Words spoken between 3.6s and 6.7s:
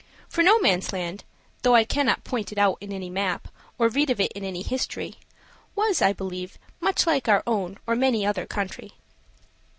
or read of it in any history, was, I believe,